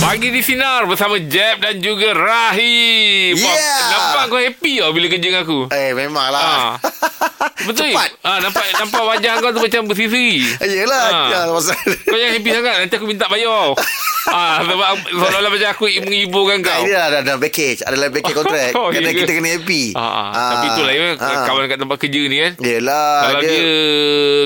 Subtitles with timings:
[0.00, 3.36] Pagi di Sinar bersama Jeb dan juga Rahim.
[3.36, 3.84] Yeah.
[3.92, 5.68] Nampak kau happy tau bila kerja dengan aku.
[5.68, 6.40] Eh memanglah.
[6.40, 6.72] Ah.
[7.68, 7.92] Betul?
[7.92, 8.10] Cepat.
[8.24, 10.40] Ah, nampak nampak wajah kau tu macam berseri.
[10.64, 11.04] Yelah.
[11.12, 11.28] Ah.
[11.28, 11.76] Ya, pasal
[12.08, 13.76] Kau yang happy sangat Nanti aku minta bayar
[14.32, 18.70] ah, Sebab Seolah-olah macam aku Menghiburkan kau Ini ada dalam package Ada dalam package kontrak
[18.80, 20.50] Oh, Kena kita kena happy ah, ah.
[20.56, 21.44] Tapi itulah ya ah.
[21.44, 23.60] Kawan kat tempat kerja ni kan Yelah Kalau dia,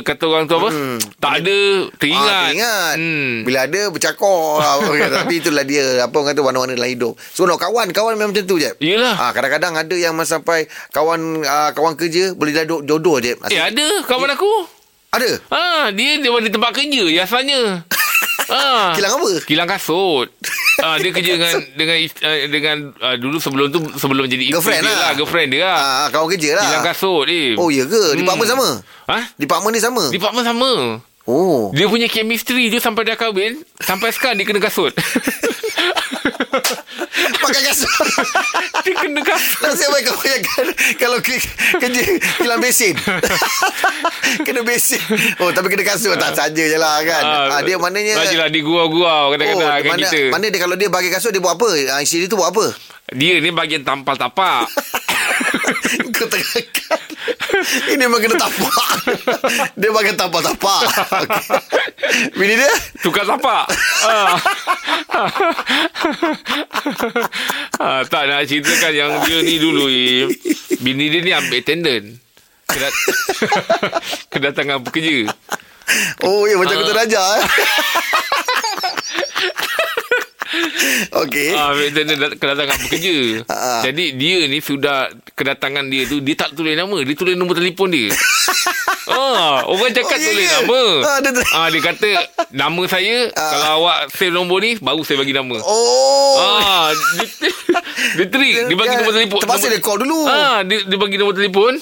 [0.03, 0.97] Kata orang tu apa Hmm.
[1.23, 1.59] Tak ada
[2.03, 3.33] Teringat Ah, teringat hmm.
[3.47, 4.75] Bila ada bercakap lah.
[5.23, 8.45] Tapi itulah dia Apa orang kata Warna-warna dalam hidup So nak kawan Kawan memang macam
[8.45, 13.21] tu je Yelah Ah, kadang-kadang ada yang sampai kawan ah, kawan kerja boleh dah jodoh
[13.21, 13.37] je.
[13.47, 14.49] Eh ada Kawan aku
[15.11, 15.37] Ada.
[15.49, 17.85] ah, Dia dia di tempat kerja ya, Asalnya
[18.49, 18.93] ah.
[18.97, 19.31] Kilang apa?
[19.45, 20.29] Kilang kasut.
[20.81, 24.93] ah, dia kerja dengan dengan uh, dengan uh, dulu sebelum tu sebelum jadi Girlfriend dia
[24.93, 25.13] lah.
[25.13, 25.77] girlfriend dia lah.
[25.77, 26.65] Ah, kawan kerja lah.
[26.67, 27.57] Kilang kasut eh.
[27.57, 28.15] Oh, ya ke?
[28.15, 28.69] Department sama?
[29.07, 29.19] Ha?
[29.35, 30.05] Department ni sama?
[30.09, 30.71] Department sama.
[31.27, 31.71] Oh.
[31.73, 34.93] Dia punya chemistry tu sampai dah kahwin, sampai sekarang dia kena kasut.
[37.15, 37.91] Pakai kasut.
[38.85, 39.61] dia kena kasut.
[39.65, 41.37] Nasib baik kau bayangkan Kalau ke,
[41.77, 42.03] kerja
[42.41, 42.95] Kilang besin
[44.47, 45.03] Kena besin
[45.41, 49.29] Oh tapi kena kasut Tak saja je lah kan ah, Dia maknanya Lagilah dia gurau-gurau
[49.29, 50.21] Oh, kadang-kadang kan mana, kita.
[50.33, 51.69] mana dia kalau dia bagi kasut dia buat apa?
[51.93, 52.65] Ah, isteri dia tu buat apa?
[53.11, 54.65] Dia ni bagian tampal tapak.
[56.15, 57.01] Kau tengahkan
[57.87, 58.75] Ini memang kena tapak
[59.81, 62.29] Dia bagian tapak-tapak okay.
[62.35, 63.65] Bini dia Tukar tapak.
[64.09, 64.37] ah.
[67.79, 69.87] ah, tak nak ceritakan yang dia ni dulu.
[69.87, 70.29] Eh.
[70.81, 72.07] Bini dia ni ambil attendant.
[72.65, 73.03] Kedat-
[74.29, 75.29] Kedatangan pekerja.
[76.23, 76.81] Oh ya macam Ah.
[76.81, 77.45] aku terajar eh.
[81.17, 83.17] Okey Ah, attendant dat- kedatangan pekerja.
[83.47, 83.83] Ah.
[83.83, 87.89] Jadi dia ni sudah kedatangan dia tu dia tak tulis nama, dia tulis nombor telefon
[87.89, 88.09] dia.
[89.11, 90.55] ah, orang cakap Oh, ya tulis ke?
[90.57, 90.81] nama.
[91.03, 92.11] Ah, dia tu- ah, dia kata
[92.51, 93.51] nama saya Ah.
[93.51, 95.57] kalau awak save nombor ni baru saya bagi nama.
[95.59, 97.27] Oh Ah, dia,
[98.17, 98.55] dia trik.
[98.65, 99.41] Dia bagi Dia- nombor telefon.
[99.41, 100.21] terpaksa nombor- dia call dulu.
[100.25, 101.75] Ah, dia, dia bagi nombor telefon.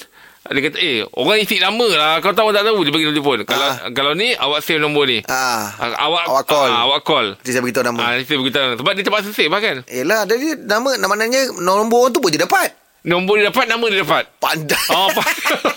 [0.43, 2.13] Dia kata, eh, orang isi nama lah.
[2.19, 2.83] Kau tahu tak tahu?
[2.83, 3.47] Dia bagi telefon.
[3.47, 3.87] Kalau Ah.
[3.89, 5.23] kalau ni, awak save nombor ni.
[5.23, 5.71] Ah.
[5.73, 6.67] Ah, awak, Awak call.
[6.67, 7.27] Ah, awak call.
[7.33, 8.69] Nanti saya beritahu nama Ah, saya beritahu.
[8.75, 9.77] Sebab dia terpaksa save lah kan.
[9.87, 13.99] Yelah dia nama Namanya Nombor orang tu pun je dapat Nombor dia dapat, nama dia
[13.99, 14.23] dapat.
[14.37, 15.23] Pandai Oh, apa?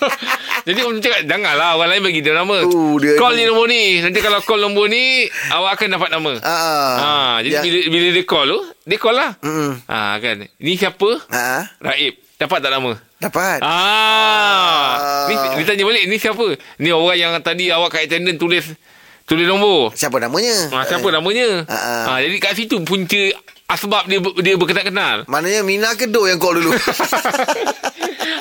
[0.67, 2.59] Jadi orang cakap, janganlah orang lain bagi dia nama.
[2.63, 3.47] Oh, dia call ni.
[3.47, 3.99] nombor ni.
[3.99, 6.33] Nanti kalau call nombor ni, awak akan dapat nama.
[6.41, 7.63] Ah, Ah, jadi Ya.
[7.63, 9.31] bila, bila dia call tu, dia call lah.
[9.41, 9.79] Mm-mm.
[9.87, 10.43] Ah, kan.
[10.43, 11.07] Ni siapa?
[11.29, 12.15] Ah, Raib.
[12.37, 12.95] Dapat tak nama?
[13.17, 15.25] Dapat Ah.
[15.27, 15.57] Ni Ah.
[15.57, 16.47] dia tanya balik ni siapa?
[16.77, 18.65] Ni orang yang tadi awak kat attendant tulis
[19.25, 19.91] tulis nombor.
[19.97, 21.65] Siapa namanya Ah, siapa namanya?
[21.65, 22.05] Ah, ah.
[22.07, 23.25] Ah, jadi kat situ punca
[23.67, 25.27] asbab dia dia berkenal-kenal.
[25.27, 26.71] Maknanya Mina ke Do yang call dulu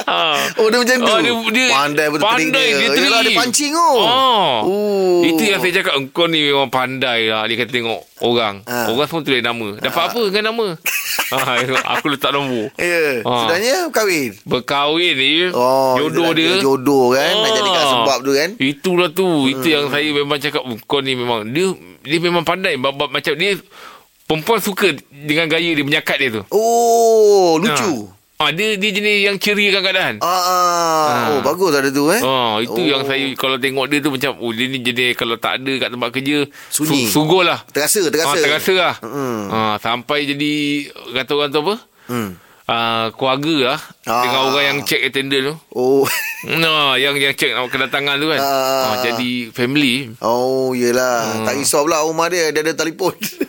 [0.06, 0.38] Ah.
[0.56, 2.78] Oh dia macam tu Oh, dia, dia Pandai betul pandai, trik dia.
[2.78, 3.10] dia trik.
[3.26, 4.54] dia pancing tu Oh.
[4.62, 5.18] Oh.
[5.26, 8.86] Itu yang saya cakap Engkau ni memang pandai lah Dia kata tengok orang Ah.
[8.88, 10.66] Orang semua tulis nama Dapat apa dengan nama
[11.36, 11.58] ah,
[11.98, 13.50] Aku letak nombor Ya Ah.
[13.50, 17.56] Sebenarnya kahwin Berkahwin ni Oh Jodoh itulah dia Jodoh kan Nak Ah.
[17.56, 21.50] jadikan sebab tu kan Itulah tu Itu yang saya memang cakap "Oh, Kau ni memang
[21.50, 21.74] Dia
[22.06, 23.58] dia memang pandai bab-bab macam dia
[24.26, 29.38] Perempuan suka Dengan gaya dia Menyakat dia tu Oh Lucu ah, Dia dia jenis yang
[29.38, 30.44] ceria kadang-kadang Ah, ah.
[30.44, 31.26] Ah.
[31.32, 32.84] Oh bagus ada tu eh Oh, itu Oh.
[32.84, 35.90] yang saya kalau tengok dia tu macam oh dia ni jenis kalau tak ada kat
[35.90, 36.38] tempat kerja
[36.68, 37.06] Sunyi.
[37.06, 37.62] su, sugul lah.
[37.68, 38.96] Terasa Terasa Ah, terasa lah.
[39.00, 39.42] Mm.
[39.48, 40.54] Ah, sampai jadi
[41.14, 41.76] kata orang tu apa?
[42.08, 42.30] hmm.
[42.66, 44.22] Ah, keluarga lah Ah.
[44.22, 45.56] dengan orang yang check attendant tu.
[45.72, 46.02] Oh
[46.62, 48.38] Nah, yang yang check kedatangan tu kan.
[48.38, 48.90] Ah.
[48.90, 50.18] Ah, jadi family.
[50.20, 51.46] Oh yelah Hmm.
[51.46, 53.14] Tak risau pula rumah dia Dia ada telefon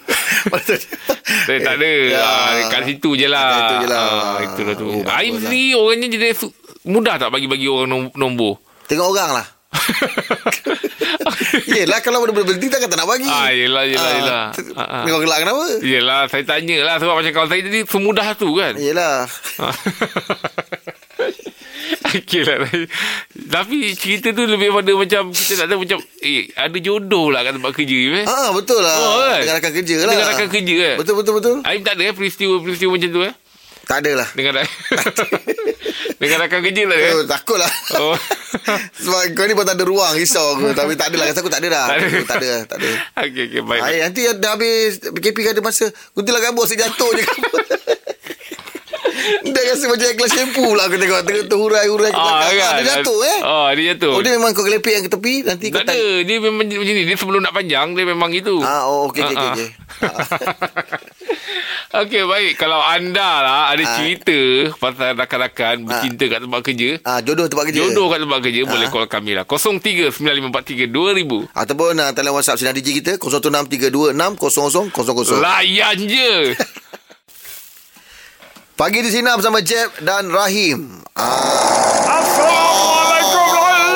[1.42, 1.90] Saya tak ada.
[2.06, 2.20] Ya.
[2.20, 3.42] Ah, kat situ je lah.
[3.42, 4.02] Kat situ je lah.
[4.02, 4.86] Ah, itulah tu.
[4.86, 5.42] Oh, Oh, Aim bagus lah.
[5.44, 6.26] sendiri orangnya jadi
[6.84, 8.62] mudah tak bagi-bagi orang nom- nombor?
[8.86, 9.46] Tengok orang lah
[11.68, 14.42] Yelah kalau benda-benda penting Takkan tak nak bagi Ah, yelah, yelah, Ah, yelah.
[14.50, 15.02] t- Ah, ah.
[15.04, 18.72] Kau gelak kenapa Yelah, saya tanya lah sebab macam kawan saya tadi semudah tu kan.
[18.74, 19.26] Yelah
[22.16, 22.56] Okey lah.
[23.54, 27.52] Tapi cerita tu lebih pada macam Kita tak tahu macam Eh ada jodoh lah kat
[27.60, 28.24] tempat kerja eh?
[28.24, 28.96] Ah betul lah.
[28.96, 29.40] Oh, kan?
[29.44, 30.12] Dengan rakan kerja lah.
[30.12, 30.96] Dengan rakan kerja eh?
[30.96, 31.54] Betul betul betul.
[31.66, 33.34] Aim tak ada eh peristiwa-peristiwa macam tu eh?
[33.86, 34.28] Tak ada lah.
[34.34, 34.52] Dengan
[36.20, 37.12] Dengan rakan kerja lah eh?
[37.14, 37.72] Oh, Takut lah.
[38.00, 38.16] Oh.
[39.04, 40.74] Sebab kau ni pun tak ada ruang Risau aku.
[40.74, 41.86] Tapi tak ada lah Rasa aku tak ada dah.
[41.86, 42.08] Tak ada.
[42.24, 42.88] Tak ada Tak ada.
[43.28, 43.82] Okey okey baik.
[43.84, 45.86] Ay, nanti dah habis PKP kan ada masa.
[46.16, 47.24] Kuntilah gambar Saya jatuh je
[49.44, 53.18] Dia rasa macam kelas shampoo pula Aku tengok Tengok terhurai-hurai ke belakang ah, Dia jatuh
[53.20, 55.88] eh Oh dia jatuh Oh dia memang kau kelepek yang ke tepi Nanti kau Tak
[55.88, 59.20] ada Dia memang macam ni Dia sebelum nak panjang Dia memang gitu Ah, oh, okey,
[59.22, 59.68] okey, Ah, okey, ah.
[62.02, 62.52] Okey, baik.
[62.56, 63.88] Kalau anda lah ada Ah.
[63.96, 64.36] cerita
[64.76, 67.78] pasal rakan-rakan bercinta kat tempat kerja, Ah, jodoh tempat kerja.
[67.80, 68.90] jodoh kat tempat kerja, boleh Ah.
[68.90, 69.44] call kami lah.
[69.48, 71.46] 0395432000.
[71.48, 75.38] Ataupun uh, talian WhatsApp Sinar DJ kita 0163260000.
[75.38, 76.52] Layan je.
[78.76, 81.00] Pagi di sini bersama Jeb dan Rahim.
[81.16, 83.46] Ah, Assalamualaikum.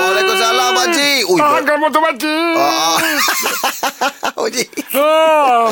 [0.00, 1.20] Waalaikumsalam Pakcik.
[1.26, 2.56] Ui, Tahan ber- kan motor pakcik.
[2.56, 2.96] ah.
[4.36, 4.68] Pakcik.
[4.92, 5.68] Ah.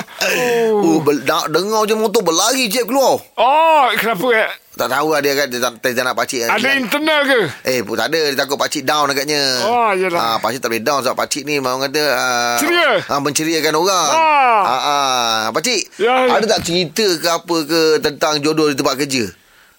[0.75, 3.17] Oh, bel- nak dengar je motor berlari Jeb keluar.
[3.35, 4.49] Oh, kenapa eh?
[4.71, 6.47] Tak tahu lah dia kan dia, tak- dia, tak nak pakcik.
[6.47, 6.79] Ada hilang.
[6.79, 7.41] internal ke?
[7.67, 8.21] Eh, pun tak ada.
[8.25, 9.43] Dia takut pakcik down agaknya.
[9.61, 10.19] Oh, yelah.
[10.19, 12.03] Ah, pakcik tak boleh down sebab pakcik ni memang kata...
[12.09, 13.03] Ah, Ceria?
[13.05, 14.09] Ah, menceriakan orang.
[14.09, 14.61] Ah.
[14.63, 15.39] Ah, ah.
[15.51, 16.31] Pakcik, Ya, ya.
[16.33, 19.27] ada tak cerita ke apa ke tentang jodoh di tempat kerja?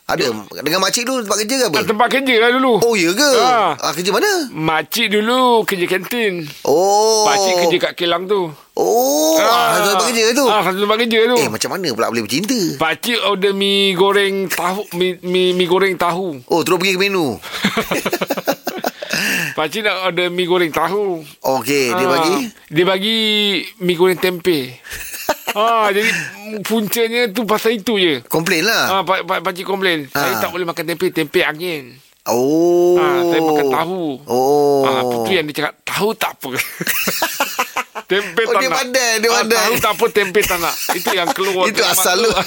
[0.10, 0.26] Ada.
[0.60, 1.76] Dengan makcik tu tempat kerja ke apa?
[1.78, 2.74] Kat tempat kerja lah dulu.
[2.82, 3.30] Oh, ya ke?
[3.38, 3.78] Ah.
[3.78, 4.50] Ah, kerja mana?
[4.50, 6.50] Makcik dulu kerja kantin.
[6.66, 7.24] Oh.
[7.24, 8.50] Pakcik kerja kat kilang tu.
[8.74, 10.46] Oh, ah, satu tempat kerja tu.
[10.48, 11.36] Ah, satu tempat kerja tu.
[11.38, 12.58] Eh, macam mana pula boleh bercinta?
[12.80, 16.42] Pakcik order mi goreng tahu mi, mi, mi goreng tahu.
[16.48, 17.36] Oh, terus pergi ke menu.
[19.52, 21.20] Pakcik nak order mi goreng tahu.
[21.44, 22.36] Okey, dia Ah, bagi.
[22.72, 23.18] Dia bagi
[23.78, 24.80] mi goreng tempe.
[25.52, 26.10] Ah, jadi
[26.62, 28.22] puncanya tu pasal itu je.
[28.26, 28.84] Komplain lah.
[28.92, 30.06] Ah, pak, pak, pakcik komplain.
[30.08, 30.40] Saya Ah.
[30.40, 31.96] tak boleh makan tempe, tempe angin.
[32.26, 32.96] Oh.
[32.96, 34.04] Ah, saya makan tahu.
[34.26, 34.84] Oh.
[34.84, 36.52] Ah, itu yang dia cakap tahu tak apa.
[38.10, 38.78] tempe Oh, tak dia nak.
[38.80, 39.58] pandai, dia Ah, pandai.
[39.60, 40.76] tahu tak apa, tempe tak nak.
[40.92, 41.64] Itu yang keluar.
[41.66, 42.30] Itu asal lu.
[42.30, 42.42] tu.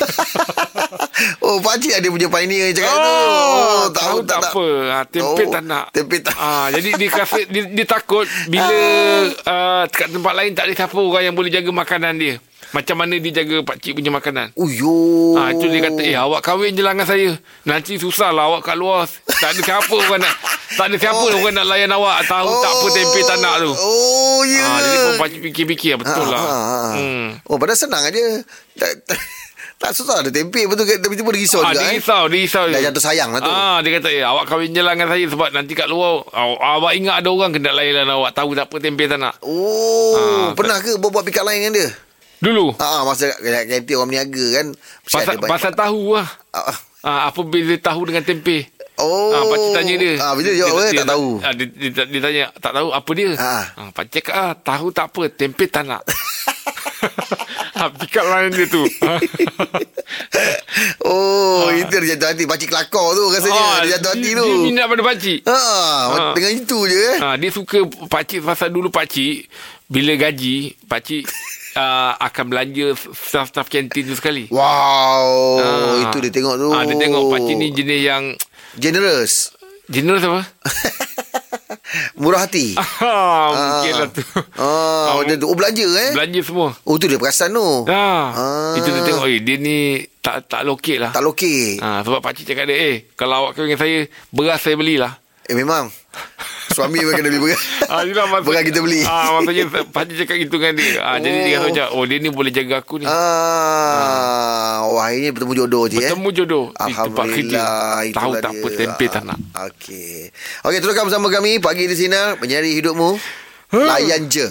[1.47, 3.07] oh, pakcik ada punya pioneer yang cakap Oh, tu.
[3.07, 4.51] Oh, tahu tak, nak.
[4.51, 4.67] apa.
[4.85, 5.85] Ha, tempe Oh, tak nak.
[5.91, 6.35] Tempe tak.
[6.35, 8.75] Ah, jadi dia kata dia, dia takut bila
[9.53, 12.35] uh, kat tempat lain tak ada siapa orang yang boleh jaga makanan dia.
[12.73, 14.49] Macam mana dia jaga pak cik punya makanan.
[14.55, 14.97] Oh, yo.
[15.35, 17.37] Ah itu dia kata, "Eh, awak kahwin je lah dengan saya.
[17.63, 19.05] Nanti susah lah awak kat luar.
[19.31, 20.35] Tak ada siapa orang nak
[20.73, 21.29] tak ada siapa Oh.
[21.31, 22.25] orang nak layan awak.
[22.25, 24.65] Tahu tak apa tempe tak nak tu." Oh, ya.
[24.65, 26.41] Ah, jadi pun pak cik fikir-fikir betul Ah, lah.
[26.41, 26.93] ah, ah.
[26.95, 27.27] Hmm.
[27.45, 28.21] Oh, padahal senang aja.
[28.73, 28.91] Tak,
[29.77, 31.99] tak, susah ada tempe betul ke tapi tiba dia risau Ah, juga dia eh.
[31.99, 32.65] risau, dia risau.
[32.67, 33.51] Dah jatuh sayang lah tu.
[33.51, 36.51] Ah, dia kata, eh, awak kahwin je lah dengan saya sebab nanti kat luar, aw,
[36.79, 38.33] awak ingat ada orang kena layan awak.
[38.33, 39.37] Tahu tak apa tempe tak nak.
[39.43, 41.91] Oh, Ah, pernah ke buat buat pick up line dengan dia?
[42.43, 44.67] Dulu, Ah, masa kat kantin orang berniaga kan.
[45.07, 46.27] pasal, pasal tahu lah.
[46.51, 46.79] Ah, ah.
[47.03, 48.67] Ah, apa beza tahu dengan tempe?
[48.95, 49.31] Oh.
[49.31, 50.13] Ah, pakcik tanya dia.
[50.19, 51.29] Ah, bila dia jawab eh, tak tahu.
[51.39, 53.31] Ah, dia, dia, dia, tanya, tak tahu apa dia?
[53.35, 53.65] Ah.
[53.77, 56.03] Ah, pakcik cakap, ah, tahu tak apa, tempe tak nak.
[57.79, 58.83] ah, pick up line dia tu.
[61.05, 62.45] oh, itu dia jatuh hati.
[62.45, 63.55] Pakcik kelakar tu rasanya.
[63.57, 64.47] Ah, dia jatuh hati dia, tu.
[64.47, 65.39] Dia minat pada pakcik.
[65.43, 66.35] Ha, Ah.
[66.35, 67.17] dengan itu je eh.
[67.19, 69.47] Ha, dia suka pakcik pasal dulu pakcik
[69.87, 71.27] bila gaji pakcik
[71.75, 74.47] uh, akan belanja staff-staff kantin tu sekali.
[74.49, 76.03] Wow, Ah.
[76.03, 76.69] itu dia tengok tu.
[76.71, 78.25] Ah, dia tengok pakcik ni jenis yang
[78.75, 79.53] generous.
[79.85, 80.43] generous apa?
[82.15, 82.73] Murah hati.
[83.03, 84.23] Ah, mungkin lah tu.
[84.57, 85.45] Ah, dia tu.
[85.45, 86.11] Oh, belanja eh.
[86.11, 86.73] Belanja semua.
[86.83, 87.85] Oh, tu dia perasan tu.
[87.85, 88.73] Ha, Ah.
[88.75, 89.79] Itu dia tengok, eh, dia ni
[90.19, 91.11] tak tak lokek lah.
[91.11, 91.77] Tak lokek.
[91.79, 93.99] Ha, sebab pakcik cakap dia, eh, kalau awak kahwin dengan saya,
[94.31, 95.13] beras saya belilah.
[95.45, 95.91] Eh, memang.
[96.73, 97.61] Suami memang kena beli beras.
[97.85, 99.01] Ah, itulah maksud, Beras kita beli.
[99.03, 101.01] Ah, maksudnya pakcik cakap gitu dengan dia.
[101.01, 101.61] Ah, Jadi dia Oh.
[101.61, 103.07] kata macam, oh dia ni boleh jaga aku ni.
[103.07, 106.09] Ah, wah ini bertemu jodoh je eh.
[106.09, 107.61] Bertemu jodoh di tempat kerja.
[107.61, 108.13] Alhamdulillah.
[108.13, 108.59] Tahu tak dia.
[108.59, 109.39] apa tempe tak nak.
[109.53, 110.33] Ah, Okey.
[110.63, 113.11] Okey, teruskan bersama kami pagi di sini menyari hidupmu.
[113.73, 114.47] Layan je.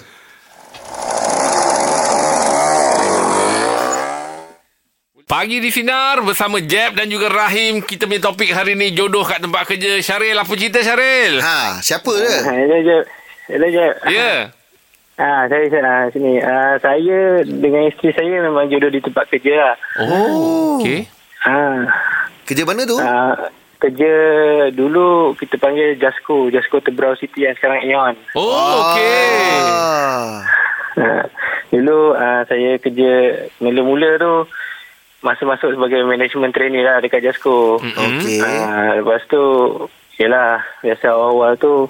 [5.32, 7.80] Pagi di Sinar bersama Jeb dan juga Rahim.
[7.80, 10.04] Kita punya topik hari ni jodoh kat tempat kerja.
[10.04, 11.40] Syaril, apa cerita Syaril?
[11.40, 12.52] Ha, siapa dia?
[12.52, 13.04] Hello Jeb.
[13.48, 13.94] Hello Jeb.
[14.12, 14.52] Ya.
[15.16, 16.36] Ah, saya ah, sini.
[16.44, 19.76] Ah, saya dengan isteri saya memang jodoh di tempat kerja lah.
[20.04, 20.84] Oh.
[20.84, 21.08] Okey.
[21.48, 21.88] Ah,
[22.44, 23.00] Kerja mana tu?
[23.00, 23.32] ah,
[23.80, 24.14] kerja
[24.76, 28.20] dulu kita panggil Jasco, Jasco Tebrau City yang sekarang Aeon.
[28.36, 29.56] Oh, okey.
[29.64, 30.44] Ah.
[31.00, 31.24] Ah,
[31.72, 34.36] dulu ah, saya kerja mula-mula tu
[35.22, 37.78] masa masuk sebagai management trainee lah dekat Jasco.
[37.78, 38.42] Okey.
[38.42, 39.42] Ah, lepas tu
[40.18, 41.90] Yelah Biasa awal-awal tu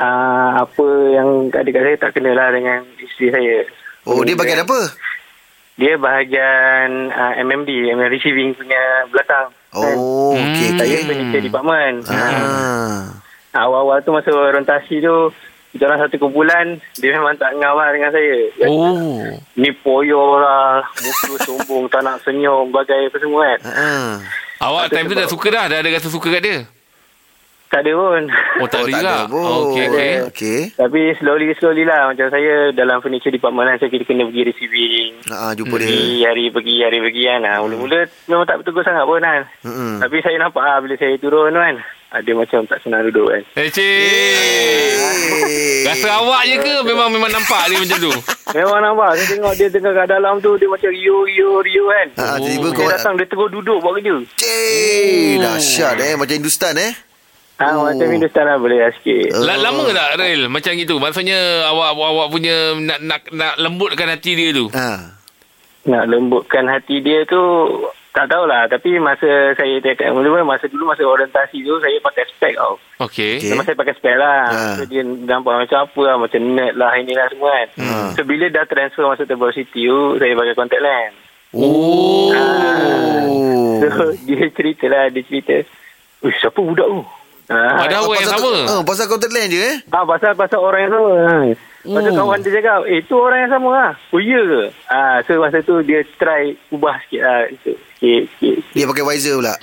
[0.00, 3.56] ah, Apa yang adik saya tak kenal lah Dengan isteri saya
[4.04, 4.92] Oh, dia bagian apa?
[5.74, 9.96] Dia bahagian uh, MMD MMD Receiving punya belakang kan?
[9.96, 10.68] Oh, okey.
[10.70, 10.78] Hmm.
[10.78, 11.06] Saya okey.
[11.08, 13.10] furniture department Ah.
[13.54, 15.32] Awal-awal tu masa orientasi tu
[15.74, 19.18] Kita orang satu kumpulan Dia memang tak ngau lah dengan saya Dia Oh.
[19.54, 24.10] Ni poyo lah Muka sombong Tak nak senyum Bagai apa semua kan Ah.
[24.62, 25.64] Awak time tu dah suka dah?
[25.66, 26.58] Dah ada rasa suka kat dia?
[27.66, 28.22] Tak ada pun
[28.62, 29.42] Oh, tak Oh, ada tak ada pun.
[29.42, 30.12] Okey, okey.
[30.30, 30.60] Okey.
[30.78, 35.50] Tapi slowly-slowly lah Macam saya dalam furniture department kan Saya kena, kena pergi receiving Ah,
[35.52, 35.90] jumpa dia.
[35.90, 39.98] Pergi hari pergi hari pergi kan ha, Mula-mula memang tak bertugas sangat pun kan Mm-mm.
[39.98, 41.82] Tapi saya nampak lah bila saya turun kan
[42.14, 44.94] Ada macam tak senang duduk kan Eh, cik.
[45.84, 48.12] Rasa awak je ke memang memang nampak dia macam tu?
[48.54, 49.10] Memang nampak.
[49.16, 50.54] Saya tengok dia tengah kat dalam tu.
[50.54, 52.06] Dia macam rio, rio, rio kan.
[52.14, 54.14] Ha, tiba-tiba Dia kau datang, dia terus duduk buat kerja.
[54.36, 56.92] Cik, dahsyat eh macam Hindustan eh.
[57.54, 57.82] Ha, Oh.
[57.84, 59.34] Macam Hindustan lah boleh lah sikit.
[59.36, 60.94] La- lama tak Rel macam itu?
[60.96, 64.70] Maksudnya awak awak, awak punya nak, nak nak lembutkan hati dia tu.
[64.70, 65.18] Ha.
[65.84, 67.42] Nak lembutkan hati dia tu
[68.14, 72.54] tak tahulah tapi masa saya dekat mula masa dulu masa orientasi tu saya pakai spek
[72.54, 72.78] tau.
[73.02, 73.42] Okey.
[73.42, 73.50] Okey.
[73.50, 74.42] Memang saya pakai spek lah.
[74.46, 74.62] Ha.
[74.78, 77.68] So, dia nampak macam apa lah macam nerd lah inilah semua kan.
[77.82, 78.14] Ha.
[78.14, 81.16] So bila dah transfer masuk Tebal City tu saya pakai contact lens.
[81.58, 82.30] Oh.
[82.30, 83.82] Oh.
[83.82, 85.66] So dia cerita lah dia cerita.
[86.22, 87.02] Uish siapa budak tu?
[87.50, 87.90] Ha.
[87.90, 88.52] Ada awak yang sama.
[88.78, 89.76] Oh, pasal contact lens je eh.
[89.90, 91.12] Ah, pasal pasal orang yang sama.
[91.18, 91.73] Ha.
[91.84, 92.16] Lepas tu Oh.
[92.18, 93.90] kawan dia cakap, eh tu orang yang sama lah.
[94.08, 94.62] Oh iya ke?
[94.88, 97.40] Ah, so masa tu dia try ubah sikit lah.
[97.50, 98.56] Sikit, sikit, sikit.
[98.72, 99.54] Dia pakai visor pula.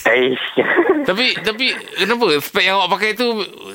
[1.00, 3.26] Tapi tapi kenapa spek yang awak pakai tu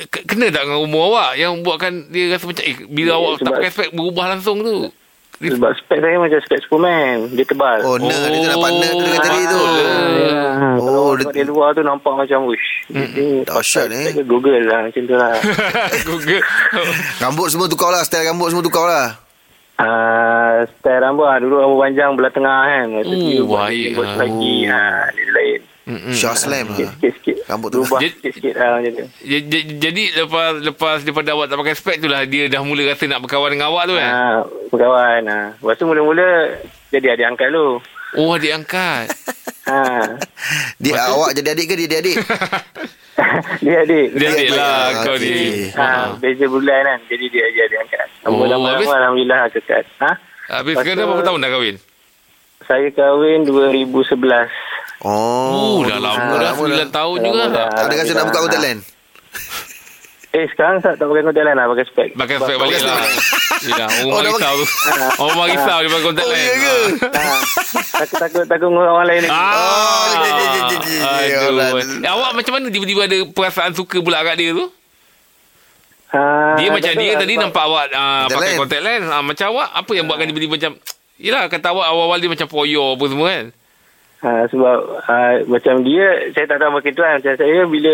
[0.05, 3.34] ke- kena tak dengan umur awak yang buatkan dia rasa macam eh bila Ya, awak
[3.39, 4.91] tak pakai spek berubah langsung tu.
[5.38, 7.27] Sebab spek saya macam spek Superman.
[7.30, 7.80] Dia tebal.
[7.82, 9.62] Oh, nerd dia tu dah partner tu dengan tadi tu.
[9.62, 12.68] Ah, Oh, Kalau orang dia- dia luar tu nampak macam wish.
[12.88, 14.15] Mm, dahsyat, eh.
[14.22, 15.36] Google lah macam tu lah.
[16.08, 16.44] Google.
[17.22, 18.01] Rambut semua tukar lah.
[18.01, 19.08] Style rambut semua tukar lah.
[19.75, 21.38] Ah, style rambut lah.
[21.38, 22.88] Dulu rambut panjang belah tengah kan.
[22.94, 24.15] Oh, tu baik lah.
[24.18, 24.56] lagi.
[24.65, 25.60] Ha, dia lain.
[25.86, 26.12] Mm-mm.
[26.12, 26.89] Shah Slam lah.
[26.92, 27.46] Sikit-sikit.
[27.46, 27.80] Rambut tu.
[27.80, 29.06] Berubah Jadi- sikit-sikit lah macam tu.
[29.24, 32.82] Ja- ja- Jadi lepas lepas daripada awak tak pakai spek tu lah dia dah mula
[32.84, 34.10] rasa nak berkawan dengan awak tu kan.
[34.10, 34.25] Ha,
[34.68, 35.22] berkawan.
[35.24, 35.39] Ha.
[35.56, 36.27] Lepas tu mula-mula
[36.89, 37.77] jadi adik angkat lu.
[38.15, 39.06] Oh adik angkat.
[39.65, 39.82] Ha.
[40.77, 42.22] Dia awak jadi adik ke dia adik?
[43.65, 44.08] dia adik.
[44.13, 45.25] Dia adik lah Ah, kau okey.
[45.25, 45.46] ni.
[45.72, 47.00] Ha, beza bulan kan.
[47.08, 48.08] Jadi dia jadi adik angkat.
[48.24, 49.82] Oh, Lama-lama habis- Alhamdulillah kekal.
[50.00, 50.12] Ha?
[50.51, 51.75] Habis Lepas sekarang tu- berapa tahun dah kahwin?
[52.62, 54.54] Saya kahwin 2011.
[55.02, 55.80] Oh.
[55.80, 57.44] Oh, dah lama dah dah 9 tahun Dah juga.
[57.50, 57.68] dah.
[57.82, 58.84] Ada rasa nak buka contact lens?
[60.36, 63.00] Eh sekarang tak, tak pakai kontak lain lah Pakai spek Pakai spek balik lah.
[63.64, 64.66] Yelah, Oh, orang dah risau tu.
[65.24, 66.44] Orang risau dia pakai kontak Oh, lens.
[66.44, 66.75] ya ke?
[67.08, 67.36] ha.
[67.96, 69.56] Takut takut takut dengan orang lain Ah.
[69.56, 70.12] Oh.
[71.08, 72.04] Aduh.
[72.04, 74.68] Awak macam mana tiba-tiba ada perasaan suka pula kat dia tu?
[76.12, 76.20] ha,
[76.56, 79.08] Dia macam dia lah tadi nampak awak uh, Contact pakai kontak lens.
[79.08, 80.72] Ah, macam awak apa yang buatkan tiba-tiba macam
[81.16, 83.46] Yelah kata awak awal-awal dia macam poyo apa semua kan.
[84.19, 87.93] Ha, Sebab ha, Macam dia Saya tak tahu macam tu kan Macam saya bila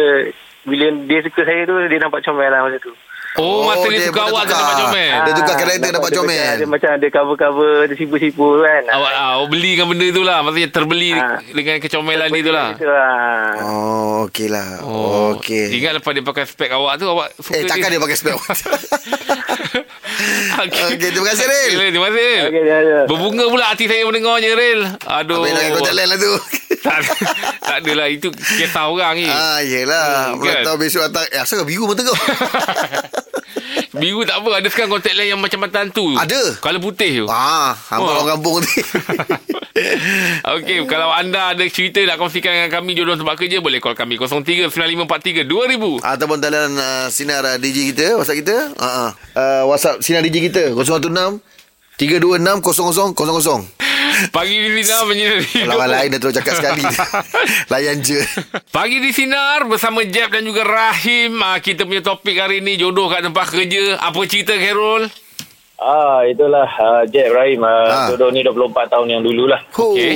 [0.62, 2.94] Bila dia suka saya tu Dia nampak comel lah masa tu
[3.32, 5.08] Oh, masa dia, dia suka awak tu nampak comel.
[5.24, 6.36] Dia tukar karakter nampak dapat dia comel.
[6.36, 10.38] macam- Dia macam ada cover-cover Dia sipu-sipu kan Awak ah, awak belikan benda tu lah.
[10.44, 11.40] Maksudnya terbeli Ah.
[11.48, 12.68] dengan kecomelan dia tu lah.
[12.76, 14.84] Itu lah Oh, okey lah.
[14.84, 15.64] Oh, Okey.
[15.74, 18.36] Ingat lepas dia pakai spek awak tu awak suka Eh, takkan dia pakai spek.
[20.68, 20.84] Okey.
[20.96, 21.72] Okey, terima kasih, Ril.
[21.80, 22.22] Ril, Terima kasih.
[22.22, 22.44] Ril.
[22.48, 22.98] Okey, dia ada.
[23.08, 24.82] Berbunga pula hati saya mendengarnya, Ril.
[25.08, 25.42] Aduh.
[25.42, 26.32] Habis nak contact lens lah tu.
[26.86, 26.98] tak,
[27.62, 28.08] tak adalah.
[28.10, 29.28] Itu kisah orang ni.
[29.30, 30.36] Ah, yelah.
[30.36, 30.64] Hmm, kan?
[30.66, 31.26] tahu besok datang.
[31.32, 32.16] Eh, asal biru mata kau?
[33.92, 34.64] Biru tak apa.
[34.64, 36.16] Ada sekarang kontak lens yang macam mata hantu.
[36.16, 36.58] Ada?
[36.60, 37.26] Kalau putih tu.
[37.28, 38.16] ah, hampa Oh.
[38.16, 38.72] orang kampung ni.
[40.56, 44.16] Okey, kalau anda ada cerita nak kongsikan dengan kami jodoh tempat kerja, boleh call kami
[44.16, 46.00] 0395432000.
[46.02, 48.56] Ataupun dalam uh, sinar uh, DJ kita, WhatsApp kita.
[48.76, 49.10] Uh, uh.
[49.34, 51.42] Uh, WhatsApp sinar DJ kita 016
[51.98, 52.64] 326
[53.14, 53.81] 0000.
[54.30, 56.84] Pagi di Sinar menyinari Lawan lain dah terus cakap sekali.
[57.72, 58.22] Layan je.
[58.70, 61.42] Pagi di Sinar bersama Jeb dan juga Rahim.
[61.42, 63.98] Ah, kita punya topik hari ni jodoh kat tempat kerja.
[63.98, 65.10] Apa cerita Carol?
[65.76, 67.66] Ah, itulah uh, Jack Ibrahim.
[67.66, 68.08] Uh, Ah.
[68.08, 69.66] Jodoh ni 24 tahun yang dululah.
[69.72, 70.14] Okey.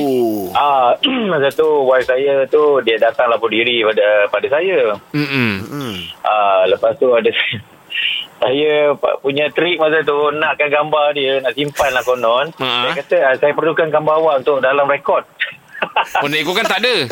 [0.54, 0.94] Ah,
[1.32, 4.94] masa tu wife saya tu dia datang lapor diri pada pada saya.
[5.10, 5.98] Hmm.
[6.22, 7.34] Ah, lepas tu ada
[8.36, 12.52] saya punya trik masa tu nakkan gambar dia nak simpan lah konon.
[12.60, 12.68] Ha.
[12.84, 15.24] Saya kata ah, saya perlukan gambar awak untuk dalam rekod.
[16.24, 17.08] Oh, nak ikutkan tak ada.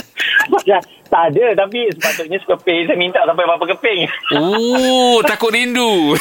[0.50, 4.08] Macam tak ada tapi sepatutnya sekeping saya minta sampai berapa keping.
[4.34, 6.16] Oh, takut rindu.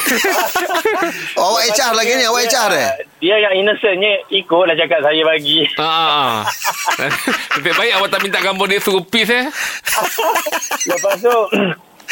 [1.33, 2.89] Oh, awak HR lagi ni, awak HR eh?
[3.23, 5.65] Dia yang innocentnya ikutlah cakap saya bagi.
[5.81, 6.45] ah.
[7.57, 9.47] Lebih baik awak tak minta gambar dia suruh peace eh.
[10.87, 11.37] Lepas tu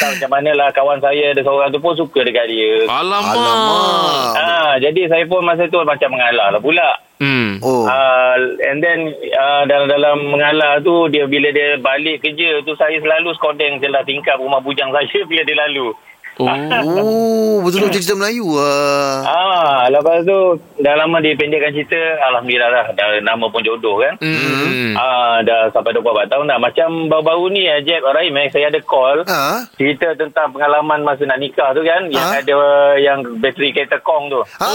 [0.01, 2.89] tak macam mana lah kawan saya ada seorang tu pun suka dekat dia.
[2.89, 3.37] Alamak.
[3.37, 4.33] Alamak.
[4.33, 6.97] Ah, jadi saya pun masa tu macam mengalah lah pula.
[7.21, 7.61] Hmm.
[7.61, 7.85] Oh.
[7.85, 12.97] Uh, and then uh, dalam dalam mengalah tu dia bila dia balik kerja tu saya
[12.97, 15.93] selalu skodeng je lah tingkap rumah bujang saya bila dia lalu.
[16.39, 16.47] Oh.
[16.47, 19.19] Oh, betul betul cerita Melayu ah.
[19.21, 20.37] Ah, lepas tu
[20.79, 24.15] dah lama dipendekkan cerita alhamdulillah lah dah nama pun jodoh kan.
[24.17, 24.95] Hmm.
[24.95, 26.57] Ah, dah sampai 24 tahun dah.
[26.57, 29.67] Macam baru-baru ni eh, Jeb Rahim eh, saya ada call Ha?
[29.75, 32.39] cerita tentang pengalaman masa nak nikah tu kan yang Ha?
[32.39, 32.57] ada
[32.97, 34.41] yang bateri kereta kong tu.
[34.57, 34.65] Ah.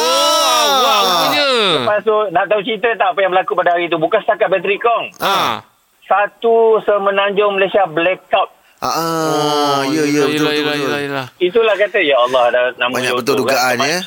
[0.77, 1.49] Awak punya.
[1.81, 4.77] Lepas tu nak tahu cerita tak apa yang berlaku pada hari tu bukan setakat bateri
[4.77, 5.05] kong.
[5.19, 5.65] Ah.
[6.07, 10.53] Satu semenanjung Malaysia blackout Ah, ah ya ya betul yelah, betul.
[10.53, 10.85] yelah, betul.
[10.85, 11.27] yelah, yelah.
[11.41, 13.89] Itulah kata ya Allah ada nama Banyak betul dugaan kan.
[13.89, 13.99] ya.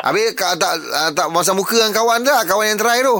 [0.00, 2.48] Habis kak, tak ah, tak masa muka dengan kawan tak?
[2.48, 3.18] Kawan yang terakhir tu.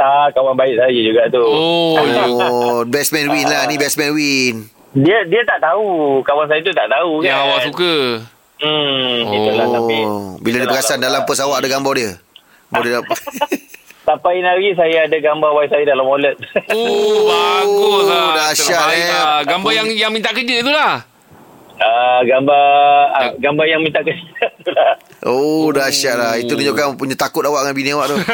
[0.00, 1.44] tak, kawan baik saya juga tu.
[1.44, 2.24] Oh, ya.
[2.24, 4.64] Oh, best man win lah ni best man win.
[4.96, 6.20] Dia dia tak tahu.
[6.24, 7.28] Kawan saya tu tak tahu kan.
[7.28, 7.94] Yang awak suka.
[8.60, 9.98] Hmm, itulah tapi.
[10.04, 12.12] Oh, bila dia perasan dalam pers awak ada gambar dia.
[12.68, 13.16] Boleh dapat.
[14.10, 16.34] Sampai hari saya ada gambar wife saya dalam wallet.
[16.74, 18.34] Oh, bagus lah.
[18.42, 19.06] dahsyat, eh.
[19.06, 19.46] lah.
[19.46, 21.06] Gambar yang yang minta kerja tu lah.
[21.78, 22.66] Ah, gambar
[23.14, 24.98] ah, gambar yang minta kerja tu lah.
[25.22, 26.34] Oh, dahsyat lah.
[26.42, 28.18] Itu tunjukkan punya takut awak dengan bini awak tu.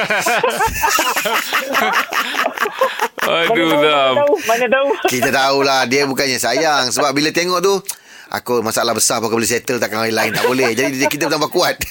[3.26, 4.14] Aduh, mana Zam.
[4.16, 4.88] tahu, mana tahu.
[5.12, 7.84] Kita tahulah dia bukannya sayang sebab bila tengok tu
[8.28, 10.70] aku masalah besar pun aku boleh settle takkan orang lain tak boleh.
[10.72, 11.76] Jadi kita tambah kuat.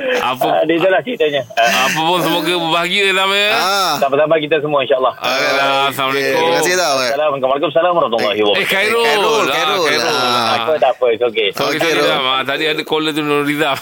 [0.00, 1.42] Apa Ah, dia itulah ceritanya.
[1.52, 3.48] Ah, apa pun semoga berbahagia Zam ya.
[3.52, 3.92] ah.
[3.98, 5.14] Sama-sama kita semua insyaAllah.
[5.16, 6.40] Ah, Assalamualaikum.
[6.40, 6.96] Terima kasih tau.
[6.98, 8.66] Assalamualaikum warahmatullahi Eh.
[8.66, 9.04] Khairul.
[9.04, 9.84] Khairul, Ah, Khairul.
[9.84, 10.08] Khairul.
[10.08, 10.48] Ah.
[10.56, 11.46] Apa tak apa, it's okay.
[11.52, 12.08] Sorry, Okey, sorry Rom.
[12.08, 12.24] Zam.
[12.26, 13.76] Ah, tadi ada caller tu Nur Rizam.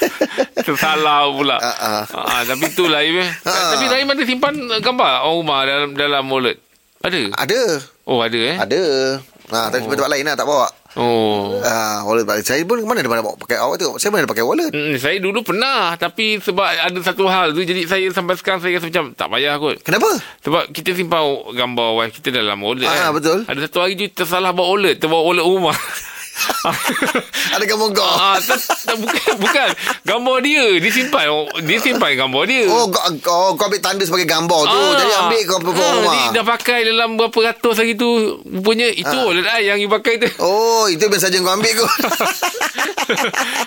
[0.66, 1.56] Tersalah pula.
[1.58, 2.02] Ah, ah.
[2.08, 3.18] Ah, tapi itulah Im.
[3.18, 3.28] eh.
[3.44, 3.76] Ah.
[3.76, 6.56] Tapi Rahim ada simpan gambar orang rumah dalam dalam wallet.
[7.04, 7.20] Ada?
[7.36, 7.60] Ada.
[8.06, 8.56] Oh, ada eh?
[8.56, 8.82] Ada.
[9.46, 10.66] Ha, tapi tempat lain lah tak bawa.
[10.94, 11.58] Oh.
[11.60, 12.42] Ah, wallet balik.
[12.42, 13.98] Saya pun mana ada mana bawa pakai awak tengok.
[13.98, 14.70] Saya mana ada pakai wallet.
[14.70, 18.78] Hmm, saya dulu pernah Tapi sebab ada satu hal tu Jadi saya sampai sekarang Saya
[18.78, 20.06] rasa macam Tak payah kot Kenapa?
[20.40, 23.18] Sebab kita simpan gambar wife kita dalam wallet Ah, kan.
[23.18, 23.38] betul.
[23.42, 25.74] Ada satu hari je tersalah bawa wallet Terbawa wallet rumah
[27.54, 28.02] Ada gambar kau.
[28.02, 29.68] ah, tak, tak, bukan, bukan
[30.02, 31.24] Gambar dia Dia simpan
[31.60, 34.80] Dia simpan gambar dia Oh, kau, kau, kau ambil tanda sebagai gambar tu.
[34.94, 36.12] Jadi ambil kau pergi ah, rumah.
[36.12, 38.08] Dia dah pakai dalam berapa ratus hari tu
[38.42, 39.24] Rupanya itu Ah.
[39.24, 39.60] wallet ah.
[39.60, 41.88] yang you pakai tu Oh, itu biasa saja kau ambil kau.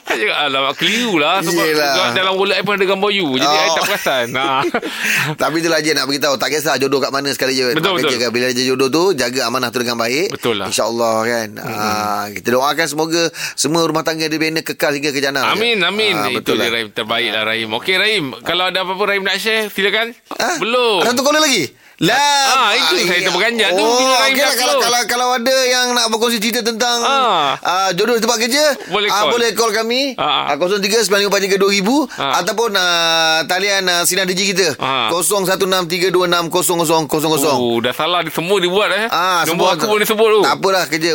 [0.03, 2.11] Saya Alamak keliru lah Sebab Yelah.
[2.11, 3.55] dalam wallet I pun ada gambar you Jadi Oh.
[3.55, 4.61] I tak perasan ah.
[5.41, 8.29] Tapi itulah je nak beritahu Tak kisah jodoh kat mana sekali je Betul, Nak betul.
[8.29, 10.67] Bila jodoh tu Jaga amanah tu dengan baik Betul lah.
[10.67, 13.23] InsyaAllah kan ah, Kita doakan semoga
[13.53, 16.13] Semua rumah tangga dia bina kekal hingga ke jannah Amin, amin.
[16.13, 16.87] ah, Itu Betul dia lah Rahim.
[16.91, 17.69] Terbaik lah Rahim.
[17.71, 20.17] Okey Rahim, kalau ada apa-apa Rahim nak share, silakan.
[20.33, 21.01] Ah, Belum.
[21.01, 21.69] Ada satu caller lagi?
[21.99, 22.15] Lah.
[22.47, 25.91] Ah, itu saya terperanjat tu Oh, bila okey dah lah, kalau, kalau kalau ada yang
[25.91, 27.55] nak berkongsi cerita tentang Ah.
[27.57, 29.29] ah, jodoh di tempat kerja, Boleh ah, call.
[29.33, 30.53] boleh call kami Ah, ah.
[30.53, 32.37] ah, 0395432000 Ah.
[32.37, 35.09] ataupun ah, talian ah, sinar digi kita Ah.
[35.09, 37.51] 0163260000.
[37.51, 39.07] Oh, dah salah dia semua dia buat eh.
[39.09, 40.39] Ah, Nombor aku pun dia sebut tu.
[40.43, 41.09] Tak apalah kerja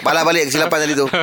[0.00, 1.06] Balas balik kesilapan tadi tu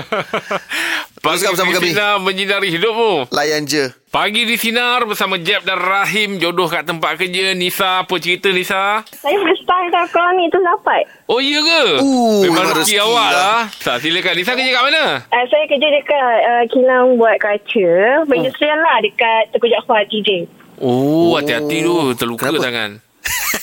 [1.17, 1.89] Teruskan bersama di kami.
[1.91, 3.33] Sinar menyinari hidupmu.
[3.33, 6.39] Layan je Pagi di Sinar bersama Jeb dan Rahim.
[6.39, 7.51] Jodoh kat tempat kerja.
[7.53, 9.03] Nisa, apa cerita Nisa?
[9.03, 11.03] Saya first time tau korang ni tu dapat.
[11.27, 12.01] Oh, iya ke?
[12.01, 13.33] Uh, memang rezeki awak lah.
[13.33, 13.61] lah.
[13.83, 14.33] Tak, silakan.
[14.39, 15.03] Nisa kerja kat mana?
[15.27, 17.91] Uh, saya kerja dekat uh, kilang buat kaca.
[18.25, 20.47] Perindustrian lah dekat Tengku Jaafar TJ.
[20.79, 21.95] Oh, hati-hati tu.
[22.15, 22.63] Terluka Kenapa?
[22.63, 22.91] tangan.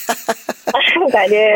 [1.14, 1.46] tak ada.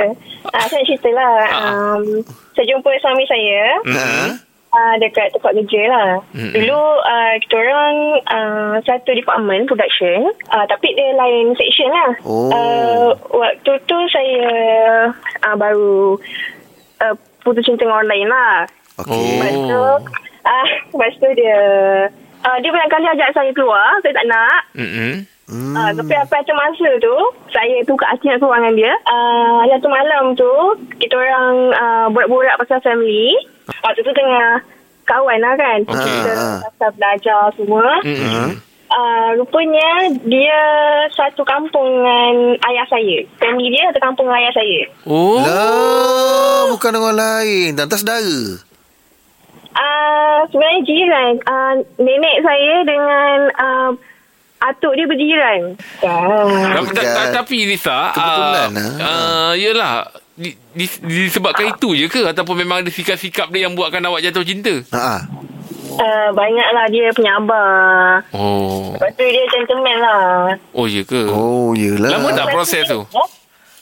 [0.48, 1.34] Uh, saya cerita lah.
[1.44, 1.98] Ah.
[2.00, 2.24] Um,
[2.56, 4.47] saya jumpa suami saya Ha?
[4.72, 6.10] Uh, dekat tempat kerja lah.
[6.32, 6.52] Mm-mm.
[6.52, 7.96] Dulu uh, kita orang
[8.28, 10.32] uh, satu department production.
[10.52, 12.10] Uh, tapi dia lain section lah.
[12.24, 12.50] Oh.
[12.50, 14.48] Uh, waktu tu saya
[15.44, 16.16] uh, baru
[17.04, 18.56] uh, putus cinta dengan orang lain lah.
[18.98, 19.82] Okey Lepas tu
[20.42, 21.60] ah, Lepas tu dia
[22.42, 25.37] ah, Dia banyak kali ajak saya keluar Saya tak nak Mm-mm.
[25.48, 25.74] Hmm.
[25.74, 27.16] ah, Tapi apa macam masa tu
[27.48, 30.52] Saya tu kat hati nak keluar dengan dia ah, Satu malam tu
[30.96, 33.32] Kita orang ah, Borak-borak pasal family
[33.80, 34.60] Waktu tu tengah
[35.04, 35.96] Kawan lah kan Okey.
[35.96, 36.58] Kita Ah, ah.
[36.68, 38.48] pasal belajar semua Mm-mm.
[38.88, 39.90] ah, Rupanya
[40.22, 40.60] Dia
[41.10, 45.40] Satu kampung dengan Ayah saya Family dia satu kampung dengan ayah saya Oh.
[45.40, 48.64] Lah Bukan orang lain Dan tak saudara
[49.78, 51.32] Ah, sebenarnya jiran.
[51.46, 53.90] Ah, nenek saya dengan ah,
[54.60, 55.60] atuk dia berjiran.
[56.00, 56.74] Ah.
[56.74, 58.90] Tapi, ta- ta- tapi Nisa Kebetulan uh, lah.
[59.00, 59.94] uh, Yelah
[60.34, 60.86] di, di,
[61.26, 65.26] disebabkan itu je ke Ataupun memang ada sikap-sikap dia Yang buatkan awak jatuh cinta Ha.
[65.88, 68.22] Uh, banyaklah dia penyabar.
[68.30, 70.54] Oh Lepas tu dia gentleman lah.
[70.70, 73.02] Oh ya ke Oh yelah Lama tak proses tu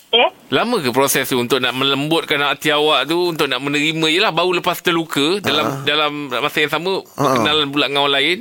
[0.08, 0.32] Ya?
[0.48, 4.54] Lama ke proses tu Untuk nak melembutkan hati awak tu Untuk nak menerima Yelah baru
[4.54, 8.38] lepas terluka Dalam dalam masa yang sama Perkenalan pula dengan orang lain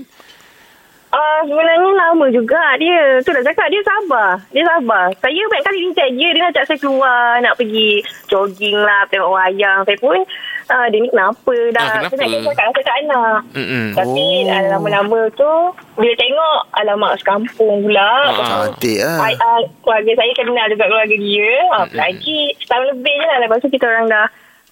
[1.15, 3.23] Uh, sebenarnya lama juga dia.
[3.23, 4.35] Tu dah cakap dia sabar.
[4.51, 5.07] Dia sabar.
[5.15, 6.29] Saya banyak kali reject dia.
[6.29, 7.39] Dia nak ajak saya keluar.
[7.39, 7.89] Nak pergi
[8.27, 9.07] jogging lah.
[9.07, 9.79] Tengok wayang.
[9.87, 10.19] Saya pun
[10.67, 11.81] uh, dia ni kenapa dah.
[11.81, 12.15] Ah, kenapa?
[12.19, 12.67] Saya nak cakap.
[12.67, 13.39] Saya tak nak.
[13.55, 13.85] Mm-mm.
[13.95, 14.51] Tapi Oh.
[14.51, 14.67] oh.
[14.71, 15.51] lama-lama tu
[15.95, 18.65] Bila tengok Alamak sekampung pula Ah.
[18.67, 23.25] Cantik lah I, uh, Keluarga saya kenal juga keluarga dia uh, Lagi setahun lebih je
[23.25, 24.27] lah Lepas tu kita orang dah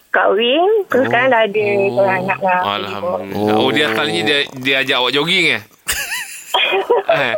[0.09, 4.97] Kahwin Terus sekarang dah ada Seorang anak lah Alhamdulillah Oh, dia asalnya dia, dia ajak
[4.99, 5.61] awak jogging eh
[7.03, 7.35] Eh,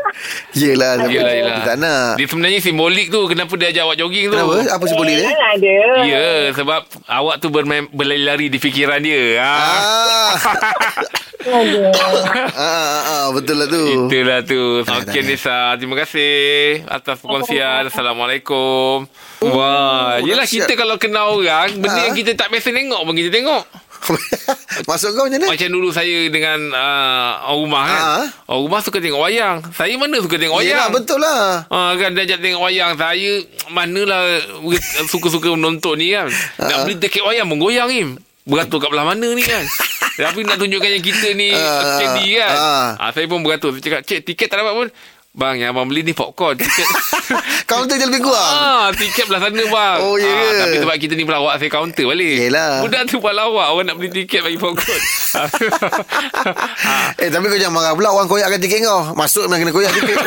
[0.55, 1.55] Yelah Yelah, yelah.
[1.59, 4.55] Dia tak nak Dia sebenarnya simbolik tu Kenapa dia ajak awak jogging tu Kenapa?
[4.75, 5.29] Apa simbolik dia?
[5.31, 5.75] Ada.
[6.03, 6.25] Ya
[6.55, 9.39] sebab awak tu bermain, berlari-lari di fikiran dia.
[9.39, 9.51] Ha.
[9.51, 10.31] Ah.
[11.45, 11.81] Ada.
[12.57, 13.83] ah, ah, ah, betul lah tu.
[13.85, 14.81] Itulah tu.
[14.81, 15.21] Okey.
[15.21, 16.33] Nisa, terima kasih
[16.89, 17.85] atas perkongsian.
[17.93, 19.05] Assalamualaikum.
[19.45, 23.63] Wah, yelah kita kalau kenal orang, benda yang kita tak biasa tengok pun kita tengok.
[24.89, 25.47] Masuk kau macam mana?
[25.55, 28.01] Macam dulu saya dengan uh, orang rumah kan.
[28.01, 28.17] Ha?
[28.51, 29.57] Orang rumah suka tengok wayang.
[29.71, 30.91] Saya mana suka tengok Yelah, wayang.
[30.93, 31.63] betul lah.
[31.71, 33.31] Ha, kan dia ajak tengok wayang Saya
[33.71, 34.21] Manalah
[35.09, 36.27] Suka-suka menonton ni kan
[36.59, 38.13] Nak beli tiket wayang pun goyang ni
[38.45, 39.65] Beratur kat belah mana ni kan
[40.21, 42.87] Tapi nak tunjukkan yang kita ni Steady kan ah.
[42.99, 44.87] ha, Saya pun beratur Saya cakap Cik tiket tak dapat pun
[45.35, 46.87] Bang yang abang beli ni popcorn Tiket
[47.69, 48.39] Kaunter je lebih kurang.
[48.39, 50.55] Ah, tiket belah sana bang Oh, ya Ah, ke?
[50.61, 52.79] Tapi sebab kita ni pelawak Saya counter balik Yelah.
[52.79, 55.01] Budak tu pelawak Orang nak beli tiket bagi popcorn
[55.35, 57.11] Ah.
[57.17, 60.17] Eh tapi kau jangan marah pula Orang koyakkan tiket kau Masuk memang kena koyak tiket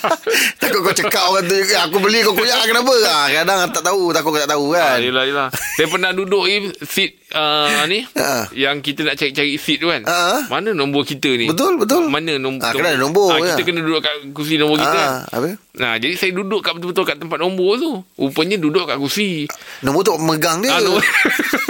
[0.60, 4.12] Takut kau cekak orang tu eh, Aku beli kau koyak kenapa ha, Kadang tak tahu
[4.12, 5.48] Takut kau tak tahu Ah, kan yelah, yelah.
[5.72, 8.52] Saya pernah duduk ni seat uh, ni Ha.
[8.52, 10.04] yang kita nak cari-cari seat tu kan.
[10.04, 10.46] Ha.
[10.46, 11.48] Mana nombor kita ni?
[11.48, 12.06] Betul, betul.
[12.06, 12.60] Mana nombor?
[12.62, 13.52] Ah, kena ada nombor, Ah, ya.
[13.52, 15.00] kita kena duduk kat kursi nombor kita.
[15.06, 15.54] Ah, apa?
[15.78, 18.02] Nah, jadi saya duduk kat betul-betul kat tempat nombor tu.
[18.18, 19.46] Rupanya duduk kat kursi.
[19.86, 21.00] Nombor tu megang dia Ah, nombor,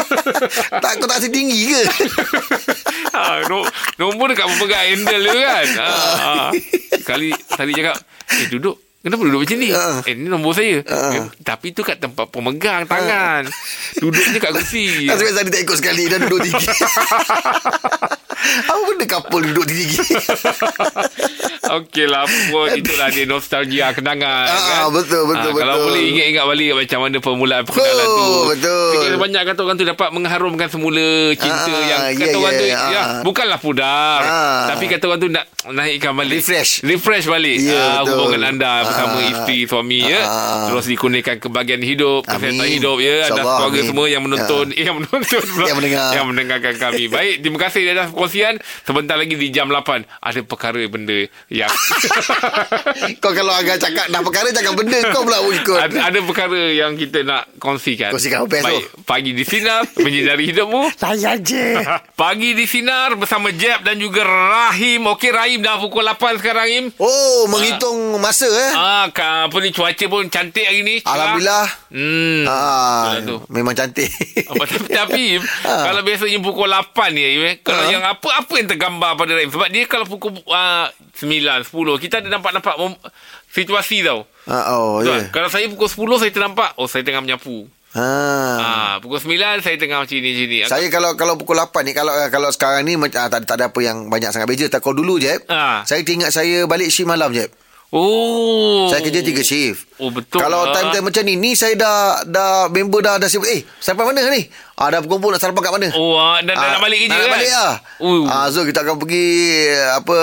[0.84, 1.82] Tak kau tak tinggi ke
[3.20, 3.62] ah, no,
[4.00, 5.66] nombor dekat pemegang handle tu kan.
[5.76, 5.92] Ah,
[6.48, 6.50] ah.
[7.04, 7.96] Kali tadi cakap,
[8.32, 9.68] "Eh, duduk Kenapa duduk macam ni?
[9.68, 9.98] Ah.
[10.00, 10.78] Eh, ni nombor saya.
[10.86, 11.10] Ah.
[11.12, 13.50] Eh, tapi tu kat tempat pemegang tangan.
[13.98, 14.86] Duduknya kat kursi.
[15.10, 16.66] Nasib baik tadi tak ikut sekali Dah duduk tinggi
[18.64, 19.86] Apa benda couple duduk tinggi
[21.78, 24.92] Okey lah pun Itulah dia nostalgia kenangan Ah, kan?
[24.92, 25.86] betul, betul, Ah, Kalau betul.
[25.88, 28.90] boleh ingat-ingat balik Macam mana permulaan perkenalan Oh, tu betul.
[28.92, 32.58] Sekiranya banyak kata orang tu Dapat mengharumkan semula Cinta Ah, yang ya, Kata orang ya,
[32.58, 33.06] tu ya, ya, ah.
[33.22, 34.62] Bukanlah pudar Ah.
[34.68, 36.82] Tapi kata orang tu Nak naikkan balik Refresh.
[36.82, 38.02] Refresh balik Ya, ah.
[38.02, 39.30] Hubungan anda Bersama Ah.
[39.30, 40.68] isteri Suami ya Ah.
[40.68, 43.88] Terus dikurniakan Kebahagiaan hidup Kesihatan hidup ya Anda InsyaAllah, keluarga amin.
[43.88, 45.42] semua Yang menonton eh, Yang menonton.
[45.62, 46.08] Yang mendengar.
[46.12, 49.82] Yang mendengarkan kami Baik Terima kasih atas perkongsian Sebentar lagi di jam 8
[50.18, 51.72] Ada perkara benda Yang
[53.18, 56.94] Kau kalau agak cakap Dah perkara cakap benda Kau pula ikut ada, ada perkara yang
[56.94, 58.10] kita nak kongsikan.
[58.10, 59.02] Kongsikan, best Baik, tu.
[59.02, 60.92] pagi di sinar menyinari hidupmu.
[61.02, 61.80] Saya je
[62.12, 65.06] Pagi di sinar bersama Jeb dan juga Rahim.
[65.08, 66.84] Okey Rahim dah pukul 8 sekarang Rahim.
[66.96, 70.98] Oh menghitung masa eh Ah, ka, apa ni cuaca pun cantik hari ni.
[70.98, 71.14] cerah.
[71.14, 72.42] Alhamdulillah Hmm.
[72.44, 73.36] Ah, Itulah tu.
[73.48, 74.10] memang cantik.
[74.44, 75.22] Apa, tapi, tapi
[75.62, 75.86] Ah.
[75.86, 77.88] kalau biasanya pukul 8 ni eh, kalau Ah.
[77.88, 82.18] yang apa apa yang tergambar pada Rahim sebab dia kalau pukul uh, 9 10 kita
[82.18, 82.98] ada nampak-nampak mem-
[83.48, 84.26] situasi tau.
[84.44, 85.14] Ah, oh, ya.
[85.14, 85.22] yeah.
[85.30, 87.68] Kalau saya pukul 10 saya ternampak oh saya tengah menyapu.
[87.92, 88.08] Ha.
[88.56, 90.58] Ah, pukul 9 saya tengah macam ni macam ni.
[90.64, 93.78] Saya kalau kalau pukul 8 ni kalau kalau sekarang ni ah, tak, tak ada apa
[93.78, 94.66] yang banyak sangat beza.
[94.66, 95.36] Tak kalau dulu je.
[95.46, 95.84] Ah.
[95.84, 97.44] Saya teringat saya balik shift malam je.
[97.92, 98.88] Oh.
[98.88, 99.84] Saya kerja tiga shift.
[99.98, 100.40] Oh betul.
[100.40, 100.72] Kalau lah.
[100.74, 104.42] time-time macam ni Ni saya dah Dah member dah dah sibuk Eh sampai mana ni
[104.74, 107.12] ah, Dah berkumpul nak sarapan kat mana Oh, ah, dah, dah Ah, nak balik kerja
[107.12, 107.30] nak kan?
[107.30, 108.24] balik lah Uh.
[108.26, 109.30] ah, So kita akan pergi
[109.94, 110.18] Apa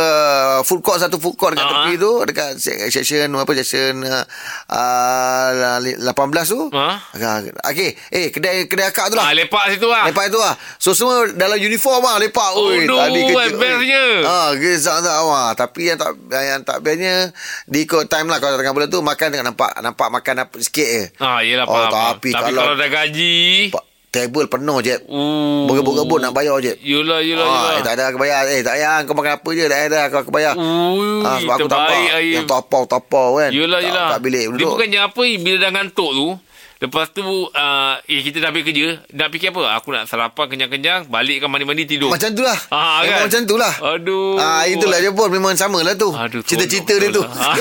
[0.61, 1.71] Food court Satu food court Dekat Ah.
[1.79, 4.25] tepi tu Dekat se- section Apa section uh,
[4.67, 6.11] uh, 18
[6.45, 6.99] tu Ah.
[7.13, 10.03] Ah, Okay Eh kedai kedai akak tu lah Ah, lepak situ lah.
[10.05, 14.03] Lepas itu lah So semua dalam uniform lah Lepak Oh, Oi, doh, tadi kerja bestnya.
[14.25, 15.53] Ah, Gezak tak wah.
[15.53, 17.15] Tapi yang tak Yang tak bestnya
[17.65, 21.03] Diikut time lah Kalau tengah bulan tu Makan tengah nampak Nampak makan apa, sikit je
[21.17, 21.91] Ah, yelah Oh, faham.
[22.15, 23.35] tapi Tapi kalau- kalau, dah gaji.
[23.69, 25.65] Pa- Table penuh je Uh.
[25.65, 27.71] Berebut-rebut nak bayar je Yelah, yelah, ah, yelah.
[27.71, 30.15] eh, Tak ada aku bayar Eh tak payah Kau makan apa je Tak ada aku,
[30.19, 32.19] aku bayar Ui, ah, Sebab aku tak.
[32.19, 34.07] Yang topau-topau kan Yelah, tak, yelah.
[34.09, 36.27] Kat bilik Dia duduk bukannya apa, bila dah ngantuk tu,
[36.79, 39.75] lepas tu, uh, eh, kita dah habis kerja, nak fikir apa?
[39.75, 42.07] Aku nak sarapan kenyang-kenyang, balik kan mandi-mandi, tidur.
[42.07, 43.23] Macam tu lah Ah, Memang kan?
[43.27, 44.35] macam tu lah Aduh.
[44.35, 47.31] ah, Itulah dia pun Memang sama lah tu Aduh, Cita-cita dia tu lah.
[47.31, 47.55] Ah,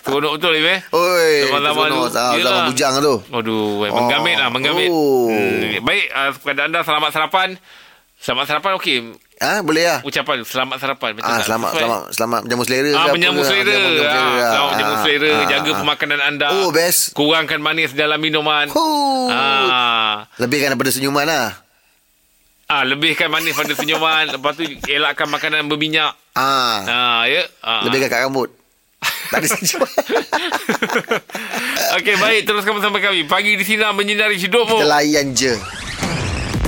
[0.00, 0.80] Seronok betul, Aim, eh?
[0.88, 1.98] Oi Zaman-zaman seronok.
[2.00, 2.14] tu.
[2.14, 2.64] Zaman Yelah.
[2.68, 4.88] bujang tu Aduh, eh, menggamit lah, menggamit.
[4.88, 5.26] Oh.
[5.28, 5.82] Hmm.
[5.82, 7.48] Baik, uh, kepada anda selamat sarapan.
[8.14, 8.96] Selamat sarapan, okey.
[9.36, 11.10] Ah boleh lah Ucapan selamat sarapan.
[11.12, 11.46] Betul Ah, tak?
[11.46, 11.82] selamat, Sesuai?
[11.82, 12.90] selamat, selamat menjamu selera.
[12.92, 13.48] Ah, menyambut ke.
[13.48, 13.72] selera.
[13.74, 14.46] Menjamu Ah, selera.
[14.46, 15.28] Selamat menjamu Ah, selera.
[15.28, 15.76] ah, Jaga ah.
[15.76, 16.46] pemakanan anda.
[16.54, 17.00] Oh, best.
[17.12, 18.66] Kurangkan manis dalam minuman.
[18.70, 20.30] Ah.
[20.36, 21.48] Lebihkan daripada senyuman lah.
[22.64, 24.30] Ah, lebihkan manis pada senyuman.
[24.30, 26.14] Lepas tu elakkan makanan berminyak.
[26.32, 27.42] Ah, Ah, ya.
[27.60, 27.82] Ah.
[27.82, 28.54] lebihkan kat rambut.
[29.28, 29.90] tak ada senyuman.
[31.96, 32.40] Okey, baik.
[32.44, 33.26] Teruskan bersama kami.
[33.26, 34.78] Pagi di sini menyinari hidupmu.
[34.78, 35.52] Kita layan je.